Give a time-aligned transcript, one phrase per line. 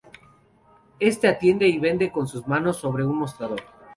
[0.99, 3.61] Éste atiende y vende con sus manos sobre un mostrador.